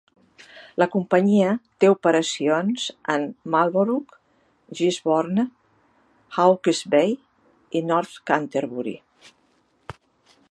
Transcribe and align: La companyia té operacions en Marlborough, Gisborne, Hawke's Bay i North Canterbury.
La 0.81 0.85
companyia 0.93 1.49
té 1.83 1.89
operacions 1.95 2.85
en 3.15 3.27
Marlborough, 3.55 4.17
Gisborne, 4.79 5.45
Hawke's 6.45 6.83
Bay 6.95 7.15
i 7.81 7.83
North 7.91 8.17
Canterbury. 8.33 8.97